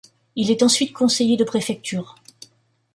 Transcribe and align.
Il 0.35 0.49
est 0.49 0.63
ensuite 0.63 0.93
conseiller 0.93 1.37
de 1.37 1.43
préfecture. 1.43 2.15